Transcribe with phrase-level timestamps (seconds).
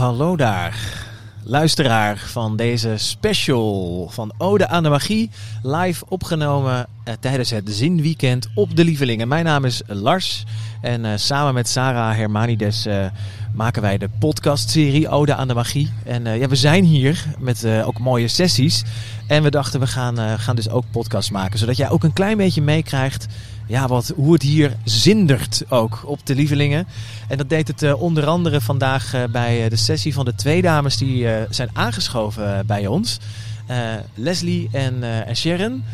[0.00, 1.04] Hallo daar,
[1.44, 5.30] luisteraar van deze special van Ode aan de Magie.
[5.62, 6.86] Live opgenomen
[7.20, 9.28] tijdens het Zinweekend op de Lievelingen.
[9.28, 10.44] Mijn naam is Lars
[10.80, 13.06] en eh, samen met Sarah Hermanides eh,
[13.54, 15.92] maken wij de podcastserie Ode aan de Magie.
[16.04, 18.84] En eh, ja, we zijn hier met eh, ook mooie sessies.
[19.26, 22.12] En we dachten we gaan, eh, gaan dus ook podcast maken, zodat jij ook een
[22.12, 23.26] klein beetje meekrijgt
[23.66, 26.86] ja, wat, hoe het hier zindert ook op de Lievelingen.
[27.28, 30.34] En dat deed het eh, onder andere vandaag eh, bij eh, de sessie van de
[30.34, 33.18] twee dames die eh, zijn aangeschoven eh, bij ons.
[33.66, 33.76] Eh,
[34.14, 35.84] Leslie en, eh, en Sharon.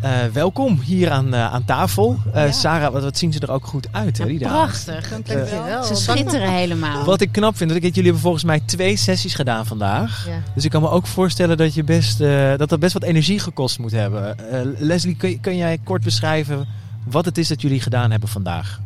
[0.00, 2.16] Eh, welkom hier aan, eh, aan tafel.
[2.32, 2.52] Eh, Ja.
[2.52, 4.38] Sarah, wat, wat zien ze er ook goed uit, hè, die.
[4.38, 5.08] Prachtig.
[5.08, 5.84] Dankjewel.
[5.84, 7.04] Ze schitteren helemaal.
[7.04, 10.26] Wat ik knap vind, dat ik, jullie hebben volgens mij twee sessies gedaan vandaag.
[10.28, 10.42] Ja.
[10.54, 13.38] Dus ik kan me ook voorstellen dat, je best, eh, dat dat best wat energie
[13.38, 14.50] gekost moet hebben.
[14.50, 16.66] Eh, Leslie, kun, kun jij kort beschrijven
[17.04, 18.80] wat het is dat jullie gedaan hebben vandaag?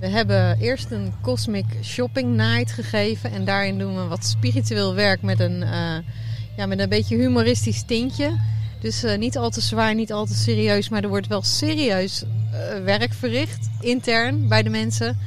[0.00, 3.32] We hebben eerst een Cosmic Shopping Night gegeven.
[3.32, 5.96] En daarin doen we wat spiritueel werk met een, eh,
[6.56, 8.52] ja, met een beetje humoristisch tintje.
[8.84, 10.88] Dus eh, niet al te zwaar, niet al te serieus.
[10.88, 15.18] Maar er wordt wel serieus eh, werk verricht, intern, bij de mensen.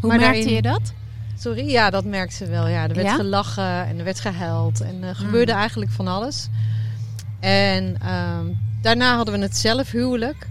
[0.00, 0.92] Hoe maar merkte daarin- je dat?
[1.38, 2.66] Sorry, ja, dat merkte ze wel.
[2.68, 3.14] Ja, er werd Ja?
[3.14, 4.80] gelachen en er werd gehuild.
[4.80, 5.58] En er gebeurde Mm.
[5.58, 6.48] eigenlijk van alles.
[7.40, 8.44] En ehm,
[8.82, 10.46] daarna hadden we het zelfhuwelijk.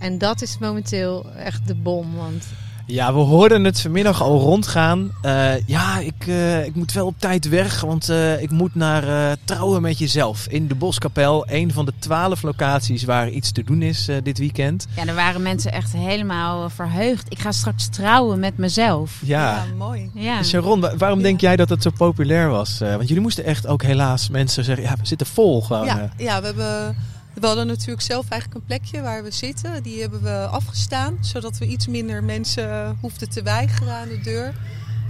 [0.00, 2.14] En dat is momenteel echt de bom.
[2.16, 2.44] Want
[2.90, 5.10] Ja, we hoorden het vanmiddag al rondgaan.
[5.22, 9.08] Eh, ja, ik, eh, ik moet wel op tijd weg, want eh, ik moet naar
[9.30, 11.44] eh, Trouwen met Jezelf in de Boskapel.
[11.48, 14.86] Een van de twaalf locaties waar iets te doen is eh, dit weekend.
[14.96, 17.26] Ja, er waren mensen echt helemaal verheugd.
[17.28, 19.20] Ik ga straks trouwen met mezelf.
[19.24, 19.64] Ja.
[19.78, 20.10] mooi.
[20.14, 20.42] Ja.
[20.42, 21.24] Sharon, wa- waarom Ja.
[21.24, 22.80] denk jij dat het zo populair was?
[22.80, 25.84] Eh, want jullie moesten echt ook helaas mensen zeggen, ja, we zitten vol gewoon.
[25.84, 26.96] Ja, ja we, hebben,
[27.40, 29.82] we hadden natuurlijk zelf eigenlijk een plekje waar we zitten.
[29.82, 34.54] Die hebben we afgestaan, zodat we iets minder mensen hoefden te weigeren aan de deur.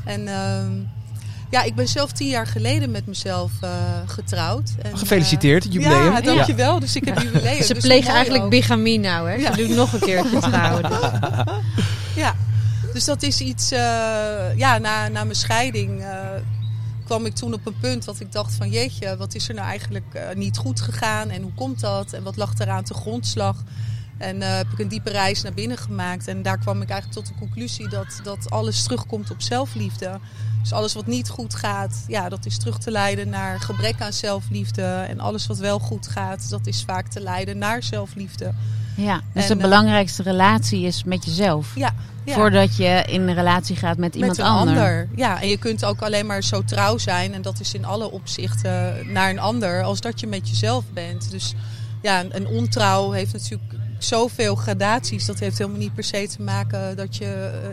[0.05, 0.73] En ehm,
[1.51, 3.71] ja, ik ben zelf tien jaar geleden met mezelf eh,
[4.07, 4.71] getrouwd.
[4.83, 6.13] En, Gefeliciteerd, het eh, jubileum.
[6.13, 6.81] Ja, dankjewel.
[6.81, 7.63] Dus ik heb jubileum.
[7.63, 8.51] Ze dus plegen eigenlijk ook.
[8.51, 9.35] bigamie nou, hè?
[9.35, 9.55] Ja.
[9.55, 10.83] Ze doen nog een keertje trouwen.
[10.83, 11.01] Dus.
[12.15, 12.35] Ja,
[12.93, 13.71] dus dat is iets.
[13.71, 13.79] eh,
[14.57, 16.09] ja, na, na mijn scheiding eh,
[17.09, 19.67] kwam ik toen op een punt dat ik dacht: van jeetje, wat is er nou
[19.67, 23.57] eigenlijk eh, niet goed gegaan en hoe komt dat en wat lag eraan te grondslag?
[24.19, 26.29] En eh, heb ik een diepe reis naar binnen gemaakt.
[26.29, 30.19] En daar kwam ik eigenlijk tot de conclusie dat, dat alles terugkomt op zelfliefde.
[30.61, 34.13] Dus alles wat niet goed gaat, ja, dat is terug te leiden naar gebrek aan
[34.13, 34.83] zelfliefde.
[34.83, 38.53] En alles wat wel goed gaat, dat is vaak te leiden naar zelfliefde.
[38.97, 41.73] Ja, dus En, de eh, belangrijkste relatie is met jezelf.
[41.75, 41.95] Ja,
[42.29, 42.35] ja.
[42.35, 44.77] Voordat je in een relatie gaat met iemand met een ander.
[44.77, 45.09] ander.
[45.17, 47.35] Ja, en je kunt ook alleen maar zo trouw zijn.
[47.35, 49.83] En dat is in alle opzichten naar een ander.
[49.83, 51.31] Als dat je met jezelf bent.
[51.31, 51.55] Dus
[52.03, 55.25] ja, een, ontrouw heeft natuurlijk zoveel gradaties.
[55.27, 57.25] Dat heeft helemaal niet per se te maken dat je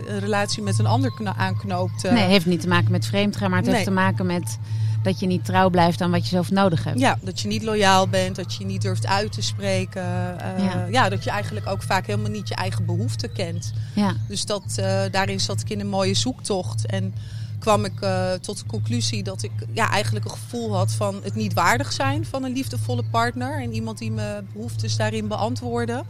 [0.06, 2.04] eh, een relatie met een ander aanknoopt.
[2.04, 2.12] eh.
[2.12, 4.58] Nee, het heeft niet te maken met vreemdgaan, maar het heeft te maken met
[5.06, 6.98] dat je niet trouw blijft aan wat je zelf nodig hebt.
[6.98, 10.02] Ja, dat je niet loyaal bent, dat je niet durft uit te spreken.
[10.40, 10.86] eh, Ja.
[10.90, 11.08] ja.
[11.08, 13.72] dat je eigenlijk ook vaak helemaal niet je eigen behoeften kent.
[13.94, 14.14] Ja.
[14.28, 16.86] Dus dat, eh, daarin zat ik in een mooie zoektocht.
[16.86, 17.14] En
[17.58, 21.34] kwam ik eh, tot de conclusie dat ik ja, eigenlijk een gevoel had van het
[21.34, 23.62] niet waardig zijn van een liefdevolle partner.
[23.62, 26.04] En iemand die mijn behoeftes daarin beantwoordde.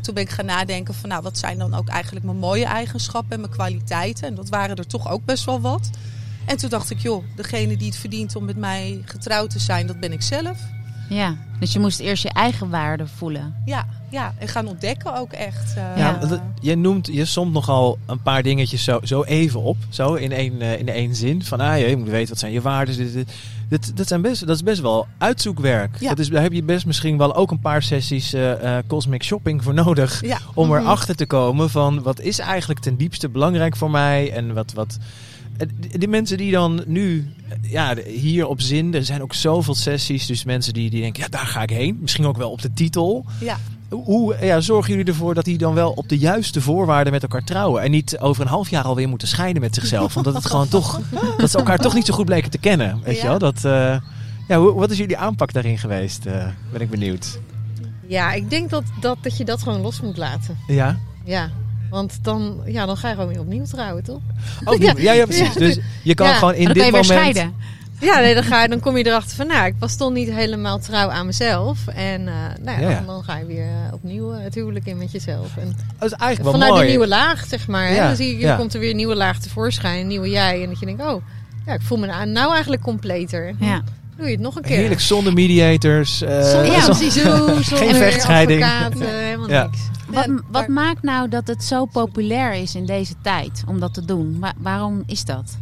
[0.00, 3.32] Toen ben ik gaan nadenken van nou, wat zijn dan ook eigenlijk mijn mooie eigenschappen
[3.32, 4.26] en mijn kwaliteiten.
[4.28, 5.90] En dat waren er toch ook best wel wat.
[6.46, 9.86] En toen dacht ik, joh, degene die het verdient om met mij getrouwd te zijn,
[9.86, 10.58] dat ben ik zelf.
[11.08, 11.36] ja.
[11.58, 13.54] Dus je moest eerst je eigen waarde voelen.
[13.64, 14.34] Ja, ja.
[14.38, 15.74] en gaan ontdekken ook echt.
[15.76, 16.18] eh, Ja,
[16.60, 20.60] je noemt, je somt nogal een paar dingetjes zo, zo even op, zo in één,
[20.60, 21.44] eh, in één zin.
[21.44, 22.96] Van, ah, je moet weten wat zijn je waarden.
[22.96, 23.32] Dit, dit,
[23.68, 25.96] dit, dat, zijn best, dat is best wel uitzoekwerk.
[26.00, 26.08] Ja.
[26.08, 29.22] Dat is, daar heb je best misschien wel ook een paar sessies eh, eh, cosmic
[29.22, 30.20] shopping voor nodig.
[30.26, 30.38] ja.
[30.54, 30.76] Om Mhm.
[30.78, 34.32] erachter te komen van, wat is eigenlijk ten diepste belangrijk voor mij?
[34.32, 34.72] En wat...
[34.72, 34.98] wat
[35.80, 39.74] die- die mensen die dan nu eh, ja, hier op zin, er zijn ook zoveel
[39.74, 41.98] sessies, dus mensen die, die denken, ja, daar ga ik heen.
[42.00, 43.24] Misschien ook wel op de titel.
[43.40, 43.56] ja.
[43.88, 47.44] Hoe ja, zorgen jullie ervoor dat die dan wel op de juiste voorwaarden met elkaar
[47.44, 47.82] trouwen?
[47.82, 50.14] En niet over een half jaar alweer moeten scheiden met zichzelf.
[50.14, 51.00] Want dat het gewoon toch.
[51.38, 53.00] Dat ze elkaar toch niet zo goed bleken te kennen.
[53.04, 53.38] Weet je wel?
[53.38, 53.96] Dat, eh,
[54.48, 56.26] ja, wat is jullie aanpak daarin geweest?
[56.26, 57.38] eh, ben ik benieuwd.
[58.06, 60.56] Ja, ik denk dat, dat, dat je dat gewoon los moet laten.
[60.66, 60.98] Ja?
[61.24, 61.50] Ja.
[61.90, 64.20] Want dan, ja, dan ga je gewoon weer opnieuw trouwen, toch?
[64.64, 65.52] Oh, ja, ja, ja, precies.
[65.52, 65.58] Ja.
[65.58, 66.34] Dus je kan Ja.
[66.34, 67.20] gewoon in dan dit je weer moment.
[67.20, 67.54] scheiden.
[68.00, 70.30] Ja, nee, dan, ga je, dan kom je erachter van, nou, ik was toch niet
[70.30, 71.86] helemaal trouw aan mezelf.
[71.86, 72.88] En eh, nou ja.
[72.94, 75.56] Dan, dan ga je weer eh, opnieuw eh, het huwelijk in met jezelf.
[75.56, 76.82] En Dat is eigenlijk wel vanuit mooi.
[76.84, 77.86] een nieuwe laag, zeg maar.
[77.88, 77.94] Hè?
[77.94, 80.62] Ja, Dan zie je, dan komt er weer een nieuwe laag tevoorschijn, een nieuwe jij.
[80.62, 81.22] En dat je denkt, oh,
[81.66, 83.54] ja, ik voel me nou nou eigenlijk completer.
[83.60, 83.82] Ja.
[84.16, 84.76] Doe je het nog een keer.
[84.76, 86.22] Heerlijk zonder mediators.
[86.22, 87.14] eh, Zonder, ja, precies.
[87.14, 88.62] Zo, zonder Geen vechtscheiding.
[88.64, 89.62] advocaat, helemaal Ja.
[89.62, 89.78] niks.
[90.14, 93.94] Wat, Ja, wat maakt nou dat het zo populair is in deze tijd om dat
[93.94, 94.38] te doen?
[94.40, 95.56] Wa- waarom is dat?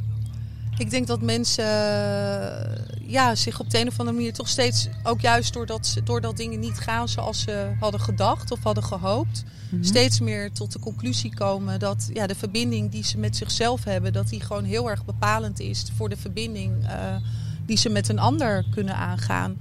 [0.79, 4.89] Ik denk dat mensen eh, ja, zich op de een of andere manier toch steeds,
[5.03, 9.45] ook juist doordat, ze- doordat dingen niet gaan zoals ze hadden gedacht of hadden gehoopt,
[9.71, 9.83] Mhm.
[9.83, 14.13] steeds meer tot de conclusie komen dat ja, de verbinding die ze met zichzelf hebben,
[14.13, 17.17] dat die gewoon heel erg bepalend is voor de verbinding eh,
[17.67, 19.57] die ze met een ander kunnen aangaan.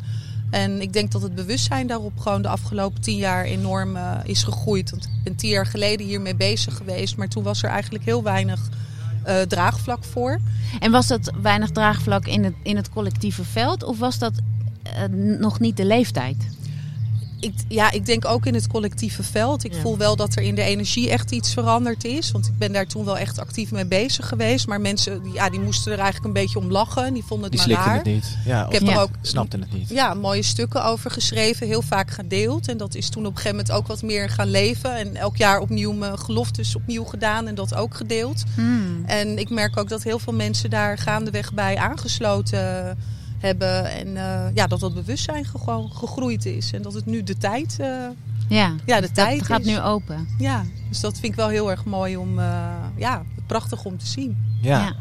[0.52, 4.44] En ik denk dat het bewustzijn daarop gewoon de afgelopen tien jaar enorm eh, is
[4.44, 4.90] gegroeid.
[4.90, 8.24] Want ik ben tien jaar geleden hiermee bezig geweest, maar toen was er eigenlijk heel
[8.24, 8.70] weinig
[9.24, 10.40] eh, draagvlak voor.
[10.80, 13.84] En was dat weinig draagvlak in het, in het collectieve veld?
[13.84, 14.34] Of was dat
[14.84, 15.04] eh,
[15.40, 16.38] nog niet de leeftijd?
[17.42, 19.64] Ik, ja, ik denk ook in het collectieve veld.
[19.64, 19.80] Ik Ja.
[19.80, 22.32] voel wel dat er in de energie echt iets veranderd is.
[22.32, 24.68] Want ik ben daar toen wel echt actief mee bezig geweest.
[24.68, 27.14] Maar mensen die, ja, die moesten er eigenlijk een beetje om lachen.
[27.14, 28.14] Die vonden het Die maar slikten raar.
[28.14, 28.38] het niet.
[28.46, 28.92] Ja, Ik heb Ja.
[28.92, 29.90] er ook snapten het niet.
[29.90, 31.68] ja, mooie stukken over geschreven.
[31.68, 32.68] Heel vaak gedeeld.
[32.68, 34.96] En dat is toen op een gegeven moment ook wat meer gaan leven.
[34.96, 37.48] En elk jaar opnieuw mijn geloftes opnieuw gedaan.
[37.48, 38.44] En dat ook gedeeld.
[38.56, 39.04] Hmm.
[39.06, 42.98] En ik merk ook dat heel veel mensen daar gaandeweg bij aangesloten
[43.42, 43.86] hebben.
[43.92, 46.72] En eh, ja, dat dat bewustzijn gewoon gegroeid is.
[46.74, 47.88] En dat het nu de tijd, eh,
[48.48, 49.66] Ja, ja, de dat tijd gaat is.
[49.66, 50.28] nu open.
[50.38, 52.46] Ja, dus dat vind ik wel heel erg mooi om, eh,
[52.96, 54.38] ja, prachtig om te zien.
[54.62, 54.80] Ja.
[54.80, 54.94] Ja.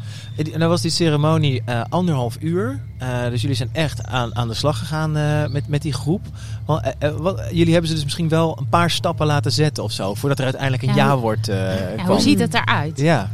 [0.53, 2.79] En dan was die ceremonie eh, anderhalf uur.
[2.97, 6.25] Eh, dus jullie zijn echt aan, aan de slag gegaan eh, met, met die groep.
[6.65, 6.81] Want,
[7.17, 10.13] wat, jullie hebben ze dus misschien wel een paar stappen laten zetten of zo.
[10.13, 12.99] Voordat er uiteindelijk een Ja, ja, hoe- wordt eh Ja, hoe ziet het eruit?
[12.99, 13.29] Ja.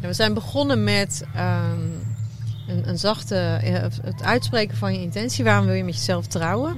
[0.00, 1.78] Ja, we zijn begonnen met ehm,
[2.68, 3.72] een, een zachte, eh,
[4.02, 5.44] het uitspreken van je intentie.
[5.44, 6.76] Waarom wil je met jezelf trouwen?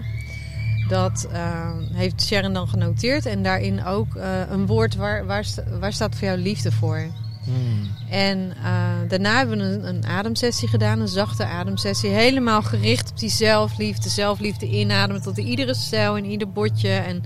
[0.88, 3.26] Dat ehm, heeft Sharon dan genoteerd.
[3.26, 7.06] En daarin ook eh, een woord waar, waar, sta- waar staat voor jou liefde voor?
[7.44, 7.90] Hmm.
[8.10, 12.10] En eh, daarna hebben we een, een ademsessie gedaan, een zachte ademsessie.
[12.10, 16.88] Helemaal gericht op die zelfliefde, zelfliefde inademen tot in iedere cel, in ieder botje.
[16.92, 17.22] En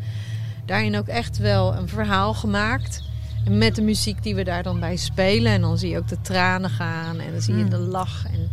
[0.67, 3.03] daarin ook echt wel een verhaal gemaakt.
[3.45, 5.53] En met de muziek die we daar dan bij spelen.
[5.53, 7.71] En dan zie je ook de tranen gaan en dan zie je Mm.
[7.71, 8.25] de lach.
[8.33, 8.49] En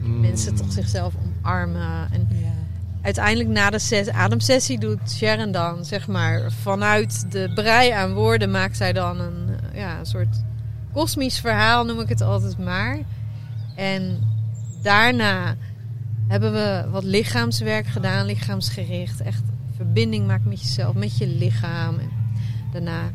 [0.00, 0.20] Hmm.
[0.20, 1.14] mensen toch zichzelf
[1.44, 2.08] omarmen.
[2.12, 2.28] En
[3.02, 8.50] uiteindelijk na de ses- ademsessie doet Sharon dan, zeg maar, vanuit de brei aan woorden
[8.50, 10.42] maakt zij dan een, eh, ja, een soort
[10.92, 12.98] kosmisch verhaal, noem ik het altijd maar.
[13.76, 14.18] En
[14.82, 15.54] daarna
[16.28, 19.20] hebben we wat lichaamswerk gedaan, lichaamsgericht.
[19.22, 19.42] Echt
[19.76, 21.98] verbinding maken met jezelf, met je lichaam.
[21.98, 22.10] En
[22.72, 23.10] daarna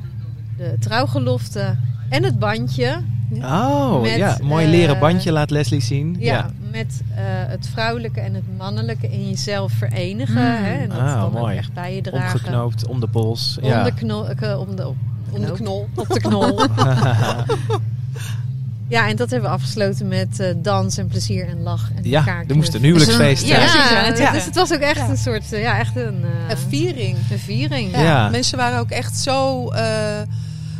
[0.57, 1.75] de trouwgelofte
[2.09, 3.01] en het bandje.
[3.41, 4.37] Oh, Met, ja.
[4.43, 6.15] Mooi eh, leren bandje laat Leslie zien.
[6.19, 6.49] Ja, Ja.
[6.71, 10.41] met eh, het vrouwelijke en het mannelijke in jezelf verenigen.
[10.41, 10.63] Mm.
[10.63, 11.57] Hè, en dat Ah, dan ook mooi.
[11.57, 12.33] echt bij je dragen.
[12.33, 13.57] Omgeknoopt om de pols.
[13.61, 13.83] Om ja.
[13.83, 14.27] de knol.
[14.29, 14.95] eh, om de, op,
[15.31, 15.87] Om de knol.
[15.95, 16.59] Op de knol.
[18.87, 21.89] ja, en dat hebben we afgesloten met dans en plezier en lach.
[21.95, 23.41] En ja, elkaar er moest een huwelijksfeest.
[23.41, 23.61] Dus een- hè?
[23.65, 24.31] ja, precies, Ja, ja, het- ja.
[24.31, 25.09] dus het was ook echt Ja.
[25.09, 27.17] een soort, ja, echt een, eh, Een viering.
[27.31, 27.91] een viering.
[27.91, 28.01] Ja.
[28.01, 29.67] Ja, Mensen waren ook echt zo.
[29.69, 29.81] eh,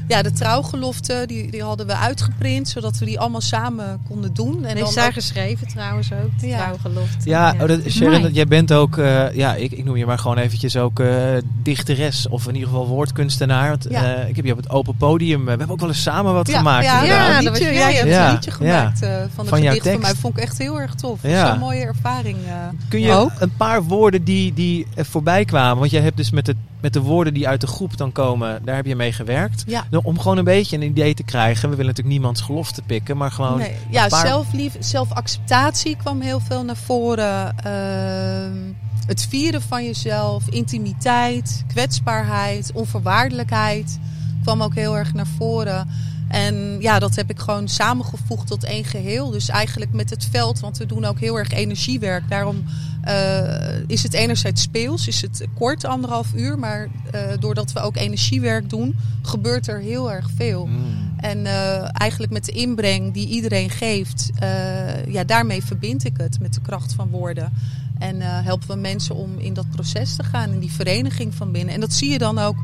[0.07, 4.65] ja, de trouwgelofte die, die hadden we uitgeprint, zodat we die allemaal samen konden doen.
[4.65, 6.57] En heeft zij ook- geschreven trouwens ook, de Ja.
[6.57, 7.29] trouwgelofte.
[7.29, 10.37] Ja, oh, dat, Sharon, jij bent ook, eh, ja, ik, ik noem je maar gewoon
[10.37, 11.15] eventjes ook eh,
[11.63, 13.69] dichteres of in ieder geval woordkunstenaar.
[13.69, 14.15] Want, Ja.
[14.15, 16.47] eh, ik heb je op het open podium, we hebben ook wel eens samen wat
[16.47, 16.85] ja, gemaakt.
[16.85, 17.03] Ja.
[17.03, 17.73] Ja, jij.
[17.73, 20.15] ja, je hebt Ja, een liedje gemaakt eh, van jouw gedicht van mij.
[20.15, 21.19] Vond ik echt heel erg tof.
[21.21, 21.29] Ja.
[21.29, 21.49] Ja.
[21.49, 22.37] Zo'n mooie ervaring.
[22.45, 22.53] eh.
[22.89, 23.31] Kun je Ook?
[23.39, 26.93] een paar woorden die, die er voorbij kwamen, want jij hebt dus met de, met
[26.93, 29.63] de woorden die uit de groep dan komen, daar heb je mee gewerkt.
[29.67, 29.85] Ja.
[29.89, 31.69] Nou, Om gewoon een beetje een idee te krijgen.
[31.69, 33.57] We willen natuurlijk niemands gelofte pikken, maar gewoon...
[33.57, 37.57] Nee, ja, paar- zelflief, zelfacceptatie kwam heel veel naar voren.
[37.57, 38.57] Ehm,
[39.07, 43.99] het vieren van jezelf, intimiteit, kwetsbaarheid, onvoorwaardelijkheid
[44.43, 45.87] kwam ook heel erg naar voren.
[46.27, 49.29] En ja, dat heb ik gewoon samengevoegd tot één geheel.
[49.29, 52.29] Dus eigenlijk met het veld, want we doen ook heel erg energiewerk.
[52.29, 52.63] Daarom
[53.01, 56.59] eh, is het enerzijds speels, is het kort, anderhalf uur.
[56.59, 60.65] Maar eh, doordat we ook energiewerk doen, gebeurt er heel erg veel.
[60.65, 61.13] Mm.
[61.17, 64.29] En eh, eigenlijk met de inbreng die iedereen geeft,
[65.07, 67.53] ja, daarmee verbind ik het met de kracht van woorden.
[67.99, 71.73] En helpen we mensen om in dat proces te gaan, in die vereniging van binnen.
[71.73, 72.57] En dat zie je dan ook.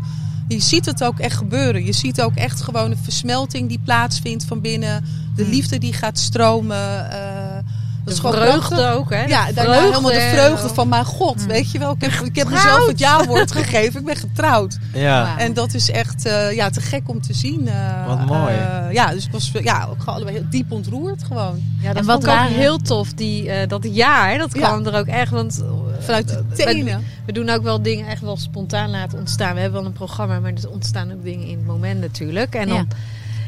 [0.47, 1.85] Je ziet het ook echt gebeuren.
[1.85, 5.03] Je ziet ook echt gewoon een versmelting die plaatsvindt van binnen.
[5.35, 7.11] De liefde die gaat stromen.
[7.11, 7.32] eh,
[8.05, 8.93] dat De is gewoon vreugde prachtig.
[8.93, 9.23] ook, hè?
[9.23, 11.39] Ja, De daarna vreugde helemaal de vreugde van mijn god.
[11.41, 11.47] Mm.
[11.47, 13.99] Weet je wel, ik heb, ik heb mezelf het ja-woord gegeven.
[13.99, 14.77] Ik ben getrouwd.
[14.93, 15.37] Ja.
[15.37, 17.67] En dat is echt eh, ja, te gek om te zien.
[17.67, 18.53] eh, Wat mooi.
[18.55, 21.61] eh, ja, dus ik was ja, ook gewoon allebei heel diep ontroerd gewoon.
[21.81, 23.13] Ja, dat En wat ook waren- heel tof.
[23.13, 24.59] Die, eh, dat ja, hè, dat Ja.
[24.67, 25.31] kwam er ook echt.
[25.31, 25.63] Want
[25.99, 27.03] Vanuit de we- tenen.
[27.25, 29.53] We doen ook wel dingen echt wel spontaan laten ontstaan.
[29.53, 32.55] We hebben wel een programma, maar er ontstaan ook dingen in het moment natuurlijk.
[32.55, 32.85] En dan, Ja.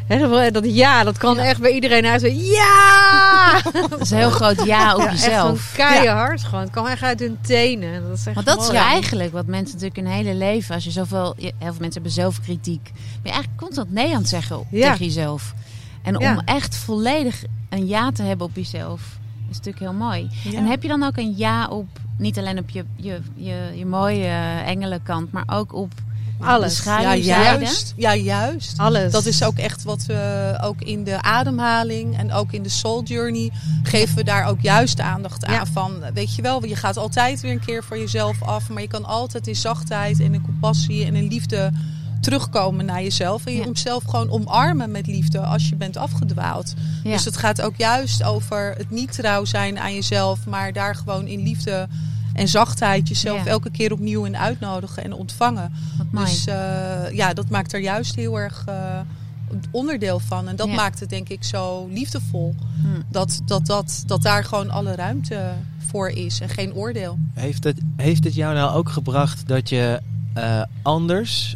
[0.07, 1.43] Dat, dat ja, dat kan Ja.
[1.43, 2.21] echt bij iedereen uit.
[2.35, 3.61] Ja!
[3.89, 5.73] Dat is een heel groot ja op Ja, echt jezelf.
[5.75, 6.63] keihard gewoon.
[6.63, 8.07] Het kan echt uit hun tenen.
[8.07, 10.91] Dat is echt Want dat is eigenlijk wat mensen natuurlijk hun hele leven, als je
[10.91, 15.05] zoveel, heel veel mensen hebben zelfkritiek, ben je eigenlijk constant nee aan het zeggen tegen
[15.05, 15.53] jezelf.
[16.03, 19.01] En om echt volledig een ja te hebben op jezelf,
[19.49, 20.29] is natuurlijk heel mooi.
[20.55, 23.85] En heb je dan ook een ja op, niet alleen op je, je, je, je
[23.85, 25.91] mooie eh, engelenkant, maar ook op
[26.39, 26.83] Alles.
[26.83, 27.93] Ja, juist.
[27.95, 28.79] Ja, juist.
[28.79, 29.11] Alles.
[29.11, 33.03] Dat is ook echt wat we ook in de ademhaling en ook in de soul
[33.03, 33.51] journey
[33.83, 35.53] geven we daar ook juist aandacht aan.
[35.53, 35.65] Ja.
[35.65, 38.87] Van, weet je wel, je gaat altijd weer een keer voor jezelf af, maar je
[38.87, 41.71] kan altijd in zachtheid en in compassie en in liefde
[42.21, 43.45] terugkomen naar jezelf.
[43.45, 43.65] En je Ja.
[43.65, 46.73] jezelf gewoon omarmen met liefde als je bent afgedwaald.
[47.03, 47.11] Ja.
[47.11, 51.27] Dus het gaat ook juist over het niet trouw zijn aan jezelf, maar daar gewoon
[51.27, 51.87] in liefde
[52.35, 53.49] en zachtheid jezelf Ja.
[53.49, 55.71] elke keer opnieuw in uitnodigen en ontvangen.
[56.11, 56.55] Dus eh,
[57.11, 58.99] ja, dat maakt er juist heel erg eh,
[59.71, 60.47] onderdeel van.
[60.47, 60.73] En dat Ja.
[60.75, 62.55] maakt het denk ik zo liefdevol.
[62.81, 62.87] Hm.
[63.09, 65.51] Dat, dat, dat, dat daar gewoon alle ruimte
[65.87, 67.17] voor is en geen oordeel.
[67.33, 70.01] Heeft het, heeft het jou nou ook gebracht dat je
[70.33, 71.55] eh, anders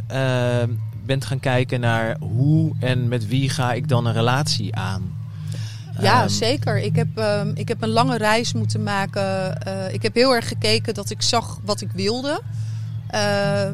[1.06, 5.18] bent gaan kijken naar hoe en met wie ga ik dan een relatie aan?
[6.02, 6.78] Ja, Ehm, zeker.
[6.78, 9.62] Ik heb, ehm, ik heb een lange reis moeten maken.
[9.62, 12.42] Eh, ik heb heel erg gekeken dat ik zag wat ik wilde.
[13.08, 13.20] Eh,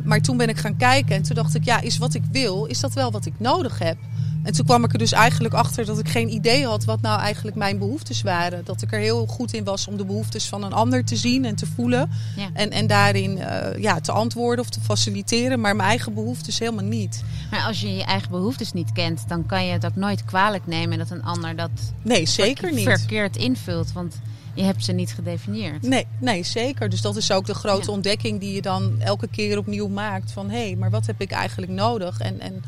[0.03, 2.65] maar toen ben ik gaan kijken en toen dacht ik, ja, is wat ik wil,
[2.65, 3.97] is dat wel wat ik nodig heb?
[4.45, 7.19] En toen kwam ik er dus eigenlijk achter dat ik geen idee had wat nou
[7.19, 8.65] eigenlijk mijn behoeftes waren.
[8.65, 11.45] Dat ik er heel goed in was om de behoeftes van een ander te zien
[11.45, 12.09] en te voelen.
[12.35, 12.49] Ja.
[12.53, 16.83] En, en daarin eh, ja, te antwoorden of te faciliteren, maar mijn eigen behoeftes helemaal
[16.83, 17.23] niet.
[17.51, 20.67] Maar als je je eigen behoeftes niet kent, dan kan je het ook nooit kwalijk
[20.67, 21.69] nemen dat een ander dat
[22.01, 22.83] Nee, zeker niet.
[22.89, 23.91] verkeerd invult.
[23.91, 24.15] Want
[24.53, 25.81] je hebt ze niet gedefinieerd.
[25.81, 26.89] Nee, nee, zeker.
[26.89, 27.91] Dus dat is ook de grote Ja.
[27.93, 30.31] ontdekking die je dan elke keer opnieuw maakt.
[30.31, 32.19] Van hé, hey, maar wat heb ik eigenlijk nodig?
[32.19, 32.63] En, en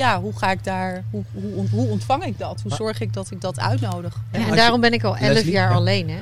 [0.00, 2.60] ja, hoe ga ik daar, hoe, hoe, hoe ontvang ik dat?
[2.62, 4.16] Hoe zorg ik dat ik dat uitnodig?
[4.32, 5.52] Ja, en daarom ben ik al elf Leslie?
[5.52, 5.76] jaar Ja.
[5.76, 6.08] alleen.
[6.10, 6.18] Hè?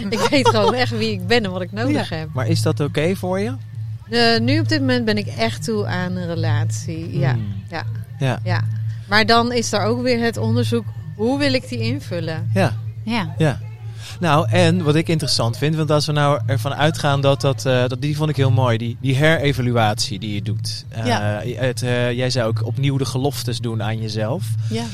[0.18, 2.28] ik weet gewoon echt wie ik ben en wat ik nodig heb.
[2.32, 3.54] Maar is dat oké voor je?
[4.10, 7.18] Eh, nu op dit moment ben ik echt toe aan een relatie.
[7.18, 7.62] Ja, Hmm.
[7.70, 7.84] ja,
[8.18, 8.38] Ja.
[8.44, 8.60] ja.
[9.08, 10.84] Maar dan is er ook weer het onderzoek.
[11.16, 12.50] Hoe wil ik die invullen?
[12.54, 12.72] Ja.
[13.04, 13.34] Ja.
[13.38, 13.58] Ja.
[14.20, 17.86] Nou, en wat ik interessant vind, want als we nou ervan uitgaan dat dat, eh,
[17.86, 20.84] dat die vond ik heel mooi, die, die herevaluatie die je doet.
[20.88, 21.42] Eh, Ja.
[21.44, 24.44] het, eh, jij zou ook opnieuw de geloftes doen aan jezelf.
[24.70, 24.84] Ja,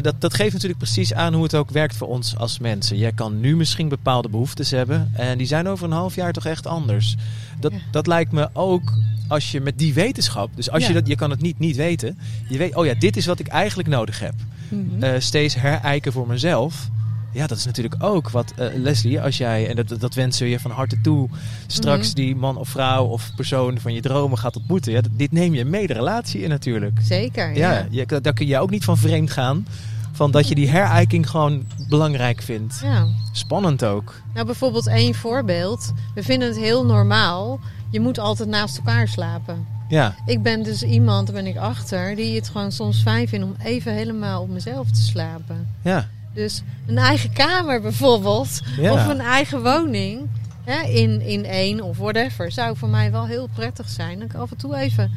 [0.00, 2.96] dat, dat geeft natuurlijk precies aan hoe het ook werkt voor ons als mensen.
[2.96, 6.46] Jij kan nu misschien bepaalde behoeftes hebben en die zijn over een half jaar toch
[6.46, 7.14] echt anders.
[7.60, 7.78] Dat, Ja.
[7.90, 8.92] dat lijkt me ook
[9.28, 10.88] als je met die wetenschap, dus als Ja.
[10.88, 13.38] je dat, je kan het niet niet weten, je weet, oh ja, dit is wat
[13.38, 14.34] ik eigenlijk nodig heb.
[14.68, 15.20] Mhm.
[15.20, 16.88] Steeds herijken voor mezelf.
[17.36, 20.50] Ja, dat is natuurlijk ook wat eh, Leslie, als jij, en dat, dat wensen we
[20.50, 21.28] je van harte toe,
[21.66, 22.14] straks Mhm.
[22.16, 24.92] die man of vrouw of persoon van je dromen gaat ontmoeten.
[24.92, 26.98] Ja, dit neem je mee de relatie in natuurlijk.
[27.02, 27.56] Zeker.
[27.56, 27.86] Ja, Ja.
[27.90, 29.66] je, daar kun je ook niet van vreemd gaan.
[30.12, 32.80] Van dat je die herijking gewoon belangrijk vindt.
[32.82, 33.06] ja.
[33.32, 34.14] Spannend ook.
[34.34, 35.92] Nou, bijvoorbeeld één voorbeeld.
[36.14, 37.60] We vinden het heel normaal.
[37.90, 39.66] Je moet altijd naast elkaar slapen.
[39.88, 43.46] Ja, Ik ben dus iemand, daar ben ik achter, die het gewoon soms fijn vindt
[43.46, 45.68] om even helemaal op mezelf te slapen.
[45.82, 48.92] ja, Dus een eigen kamer bijvoorbeeld, ja.
[48.92, 50.28] of een eigen woning,
[50.64, 54.18] hè, in, in één of whatever, zou voor mij wel heel prettig zijn.
[54.18, 55.10] Dat ik af en toe even...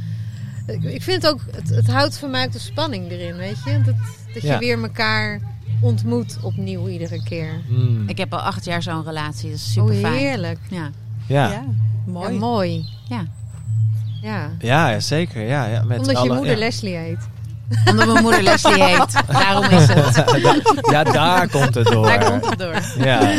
[0.67, 3.63] Ik, ik vind het ook, het, het houdt voor mij ook de spanning erin, weet
[3.65, 3.81] je.
[3.85, 3.95] Dat,
[4.33, 4.53] dat Ja.
[4.53, 5.39] je weer elkaar
[5.81, 7.61] ontmoet opnieuw iedere keer.
[7.67, 8.09] Hmm.
[8.09, 9.49] Ik heb al acht jaar zo'n relatie.
[9.49, 10.13] Dat is super oh, fijn.
[10.13, 10.59] heerlijk.
[10.69, 10.89] Ja.
[11.27, 11.51] ja.
[11.51, 11.63] ja.
[12.05, 12.33] mooi.
[12.33, 12.85] Ja, mooi.
[13.09, 13.25] Ja.
[14.21, 14.51] Ja.
[14.59, 15.41] Ja, ja, zeker.
[15.41, 16.57] Ja, ja, met Omdat je moeder ja.
[16.57, 17.27] Leslie heet.
[17.89, 19.23] Omdat mijn moeder Leslie heet.
[19.27, 20.23] Daarom is het.
[20.91, 22.05] ja, daar komt het door.
[22.05, 22.81] Daar komt het door.
[23.05, 23.33] Ja.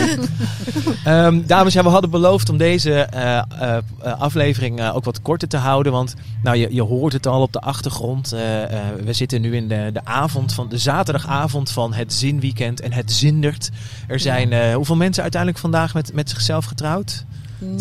[1.05, 3.83] Ehm, dames, ja, we hadden beloofd om deze eh, eh,
[4.19, 5.93] aflevering eh, ook wat korter te houden.
[5.93, 8.29] Want nou, je, je hoort het al op de achtergrond.
[9.05, 13.13] We zitten nu in de, de, avond van, de zaterdagavond van het zinweekend en het
[13.13, 13.71] zindert.
[14.07, 17.25] Er zijn hoeveel mensen uiteindelijk vandaag met, met zichzelf getrouwd?
[17.61, 17.77] Mm,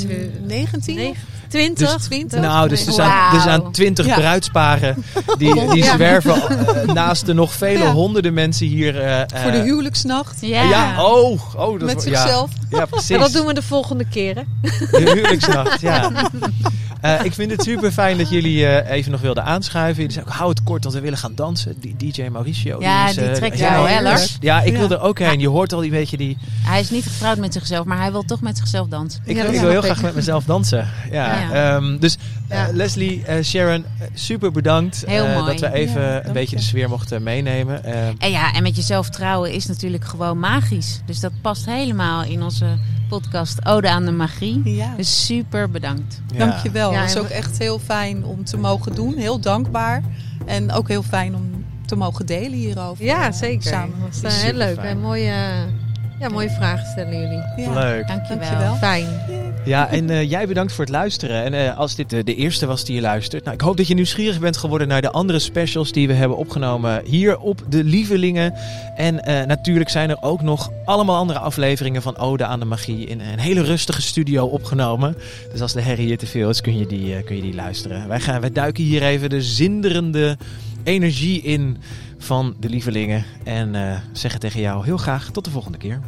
[0.46, 0.96] 19?
[0.96, 1.16] Nee,
[1.48, 1.94] 20.
[1.94, 2.40] Dus- 20?
[2.40, 4.16] Nou, dus er zijn, er zijn twintig Ja.
[4.16, 5.04] bruidsparen
[5.38, 5.94] die, die Ja.
[5.94, 7.92] zwerven eh, naast de nog vele Ja.
[7.92, 9.02] honderden mensen hier.
[9.02, 10.38] eh, Voor de eh, huwelijksnacht.
[10.42, 10.62] Ja.
[10.64, 11.04] ja.
[11.06, 12.50] oh, oh dat Met zichzelf.
[12.70, 13.10] Ja, ja precies.
[13.10, 14.46] Maar dat doen we de volgende keren.
[14.92, 16.12] De huwelijksnacht, ja.
[17.01, 19.96] Eh, ik vind het super fijn dat jullie eh, even nog wilden aanschuiven.
[19.96, 21.75] Jullie zeiden, hou het kort, want we willen gaan dansen.
[21.79, 22.82] Die DJ Mauricio.
[22.82, 24.38] Ja, is, die eh, trekt jou, hè, Lars?
[24.39, 24.79] Ja, ik Ja.
[24.79, 25.39] wil er ook heen.
[25.39, 26.38] Je hoort al die beetje die...
[26.63, 29.22] Hij is niet getrouwd met zichzelf, maar hij wil toch met zichzelf dansen.
[29.25, 30.88] Ik, Ja, dat ik wil heel graag met mezelf dansen.
[31.12, 31.39] Ja.
[31.39, 31.75] Ja.
[31.75, 32.18] Ehm, dus
[32.50, 32.68] Ja.
[32.74, 35.46] Leslie, eh, Sharon, eh, super bedankt Heel eh, mooi.
[35.51, 36.62] dat we even Ja, een beetje je.
[36.62, 37.84] de sfeer mochten meenemen.
[37.84, 41.01] Eh, En ja, en met jezelf trouwen is natuurlijk gewoon magisch.
[41.06, 42.65] Dus dat past helemaal in onze
[43.10, 44.62] podcast Ode aan de Magie.
[44.75, 44.94] Ja.
[44.98, 46.22] Dus super bedankt.
[46.34, 46.38] ja.
[46.46, 46.91] Dankjewel.
[46.91, 49.18] Ja, dat is en ook echt heel fijn om te mogen doen.
[49.18, 50.01] Heel dankbaar.
[50.46, 53.06] En ook heel fijn om te mogen delen hierover.
[53.06, 53.70] Ja, eh, zeker.
[53.72, 53.96] Samen.
[54.00, 54.77] Dat eh, Super heel leuk.
[54.84, 55.34] Een mooie,
[56.20, 57.44] Ja, mooie vragen stellen jullie.
[57.68, 57.74] Ja.
[57.74, 58.08] Leuk.
[58.08, 58.38] Dankjewel.
[58.39, 58.75] Dankjewel.
[58.75, 59.08] Fijn.
[59.70, 61.44] Ja, en eh, jij bedankt voor het luisteren.
[61.44, 63.88] En eh, als dit eh, de eerste was die je luistert, nou, ik hoop dat
[63.88, 67.84] je nieuwsgierig bent geworden naar de andere specials die we hebben opgenomen hier op de
[67.84, 68.54] Lievelingen.
[68.96, 69.16] En
[69.48, 73.40] natuurlijk zijn er ook nog allemaal andere afleveringen van Ode aan de Magie in een
[73.40, 75.16] hele rustige studio opgenomen.
[75.52, 78.08] Dus als de herrie hier te veel is, kun je die, kun je die luisteren.
[78.08, 80.38] Wij, gaan, wij duiken hier even de zinderende
[80.84, 81.78] energie in
[82.18, 83.26] van de Lievelingen.
[83.44, 86.00] En zeggen tegen jou heel graag tot de volgende keer.